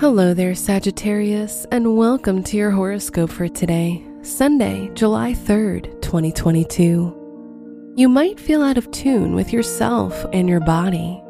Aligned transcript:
Hello 0.00 0.32
there, 0.32 0.54
Sagittarius, 0.54 1.66
and 1.70 1.94
welcome 1.94 2.42
to 2.44 2.56
your 2.56 2.70
horoscope 2.70 3.28
for 3.28 3.48
today, 3.48 4.02
Sunday, 4.22 4.88
July 4.94 5.34
3rd, 5.34 6.00
2022. 6.00 7.92
You 7.96 8.08
might 8.08 8.40
feel 8.40 8.62
out 8.62 8.78
of 8.78 8.90
tune 8.92 9.34
with 9.34 9.52
yourself 9.52 10.24
and 10.32 10.48
your 10.48 10.60
body. 10.60 11.22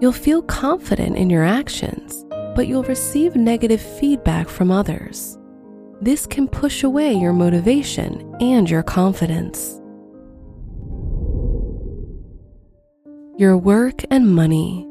You'll 0.00 0.12
feel 0.12 0.40
confident 0.40 1.18
in 1.18 1.28
your 1.28 1.44
actions, 1.44 2.24
but 2.56 2.66
you'll 2.66 2.84
receive 2.84 3.36
negative 3.36 3.82
feedback 3.82 4.48
from 4.48 4.70
others. 4.70 5.36
This 6.00 6.24
can 6.26 6.48
push 6.48 6.84
away 6.84 7.12
your 7.12 7.34
motivation 7.34 8.34
and 8.40 8.70
your 8.70 8.82
confidence. 8.82 9.82
Your 13.36 13.58
work 13.58 14.02
and 14.10 14.34
money. 14.34 14.87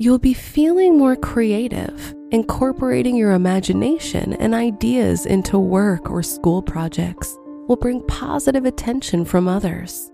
You'll 0.00 0.18
be 0.18 0.32
feeling 0.32 0.96
more 0.96 1.14
creative, 1.14 2.14
incorporating 2.30 3.16
your 3.16 3.32
imagination 3.32 4.32
and 4.32 4.54
ideas 4.54 5.26
into 5.26 5.58
work 5.58 6.10
or 6.10 6.22
school 6.22 6.62
projects 6.62 7.36
will 7.68 7.76
bring 7.76 8.02
positive 8.06 8.64
attention 8.64 9.26
from 9.26 9.46
others. 9.46 10.10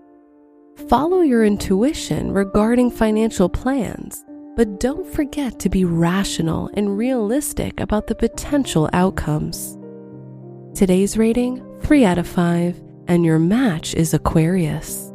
Follow 0.89 1.21
your 1.21 1.45
intuition 1.45 2.33
regarding 2.33 2.91
financial 2.91 3.47
plans, 3.47 4.25
but 4.57 4.81
don't 4.81 5.07
forget 5.07 5.57
to 5.61 5.69
be 5.69 5.85
rational 5.85 6.69
and 6.73 6.97
realistic 6.97 7.79
about 7.79 8.07
the 8.07 8.15
potential 8.15 8.89
outcomes. 8.91 9.77
Today's 10.77 11.17
rating 11.17 11.63
3 11.79 12.03
out 12.03 12.17
of 12.17 12.27
5, 12.27 12.77
and 13.07 13.23
your 13.23 13.39
match 13.39 13.95
is 13.95 14.13
Aquarius. 14.13 15.13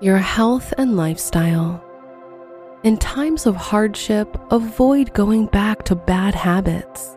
Your 0.00 0.18
health 0.18 0.72
and 0.78 0.96
lifestyle. 0.96 1.84
In 2.84 2.98
times 2.98 3.46
of 3.46 3.56
hardship, 3.56 4.40
avoid 4.52 5.12
going 5.12 5.46
back 5.46 5.82
to 5.86 5.96
bad 5.96 6.36
habits. 6.36 7.16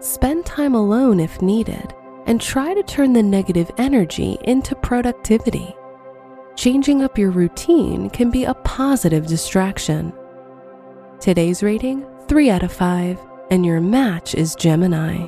Spend 0.00 0.44
time 0.44 0.74
alone 0.74 1.18
if 1.18 1.40
needed, 1.40 1.94
and 2.26 2.38
try 2.38 2.74
to 2.74 2.82
turn 2.82 3.14
the 3.14 3.22
negative 3.22 3.70
energy 3.78 4.36
into 4.44 4.74
productivity. 4.74 5.74
Changing 6.56 7.02
up 7.02 7.16
your 7.16 7.30
routine 7.30 8.10
can 8.10 8.30
be 8.30 8.44
a 8.44 8.52
positive 8.52 9.26
distraction. 9.26 10.12
Today's 11.20 11.62
rating 11.62 12.04
3 12.28 12.50
out 12.50 12.62
of 12.62 12.70
5, 12.70 13.18
and 13.50 13.64
your 13.64 13.80
match 13.80 14.34
is 14.34 14.54
Gemini. 14.56 15.26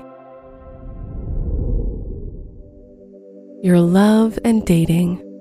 Your 3.63 3.81
love 3.81 4.39
and 4.45 4.67
dating. 4.67 5.32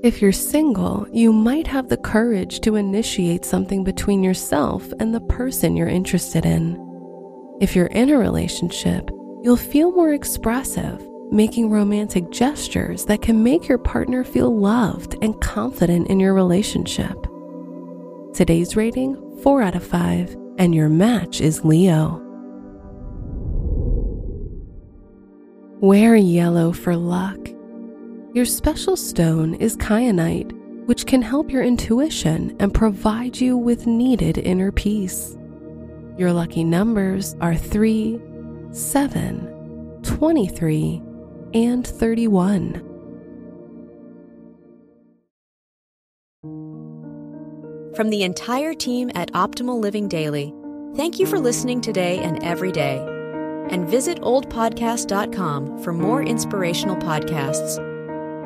If 0.00 0.22
you're 0.22 0.30
single, 0.30 1.08
you 1.12 1.32
might 1.32 1.66
have 1.66 1.88
the 1.88 1.96
courage 1.96 2.60
to 2.60 2.76
initiate 2.76 3.44
something 3.44 3.82
between 3.82 4.22
yourself 4.22 4.86
and 5.00 5.12
the 5.12 5.20
person 5.22 5.74
you're 5.74 5.88
interested 5.88 6.46
in. 6.46 6.78
If 7.60 7.74
you're 7.74 7.86
in 7.86 8.10
a 8.10 8.16
relationship, 8.16 9.10
you'll 9.42 9.56
feel 9.56 9.90
more 9.90 10.12
expressive, 10.12 11.04
making 11.32 11.70
romantic 11.70 12.30
gestures 12.30 13.06
that 13.06 13.22
can 13.22 13.42
make 13.42 13.66
your 13.66 13.78
partner 13.78 14.22
feel 14.22 14.56
loved 14.56 15.16
and 15.20 15.40
confident 15.40 16.06
in 16.06 16.20
your 16.20 16.32
relationship. 16.32 17.16
Today's 18.34 18.76
rating 18.76 19.16
4 19.42 19.62
out 19.62 19.74
of 19.74 19.82
5, 19.84 20.36
and 20.58 20.76
your 20.76 20.88
match 20.88 21.40
is 21.40 21.64
Leo. 21.64 22.22
Wear 25.80 26.14
yellow 26.14 26.70
for 26.70 26.94
luck. 26.94 27.48
Your 28.34 28.44
special 28.44 28.94
stone 28.94 29.54
is 29.54 29.74
kyanite, 29.78 30.52
which 30.86 31.06
can 31.06 31.22
help 31.22 31.50
your 31.50 31.62
intuition 31.62 32.54
and 32.60 32.74
provide 32.74 33.40
you 33.40 33.56
with 33.56 33.86
needed 33.86 34.36
inner 34.36 34.70
peace. 34.70 35.38
Your 36.18 36.34
lucky 36.34 36.62
numbers 36.62 37.36
are 37.40 37.56
3, 37.56 38.20
7, 38.70 40.00
23, 40.02 41.02
and 41.54 41.86
31. 41.86 42.84
From 47.96 48.10
the 48.10 48.22
entire 48.24 48.74
team 48.74 49.10
at 49.14 49.32
Optimal 49.32 49.80
Living 49.80 50.06
Daily, 50.06 50.52
thank 50.96 51.18
you 51.18 51.24
for 51.24 51.38
listening 51.38 51.80
today 51.80 52.18
and 52.18 52.42
every 52.44 52.72
day. 52.72 52.98
And 53.70 53.88
visit 53.88 54.20
oldpodcast.com 54.20 55.82
for 55.82 55.92
more 55.94 56.22
inspirational 56.22 56.96
podcasts. 56.96 57.87